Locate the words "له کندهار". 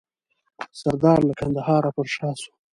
1.27-1.83